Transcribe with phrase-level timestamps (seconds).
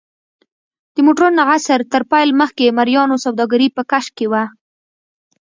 [0.93, 4.43] د موډرن عصر تر پیل مخکې مریانو سوداګري په کش کې وه.